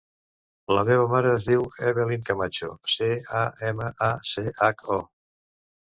[0.77, 3.11] La meva mare es diu Evelyn Camacho: ce,
[3.43, 5.03] a, ema, a, ce, hac, o.